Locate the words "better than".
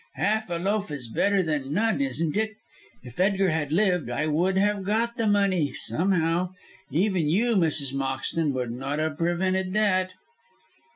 1.09-1.73